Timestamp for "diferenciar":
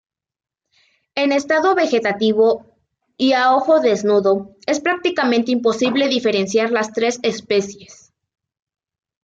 6.07-6.71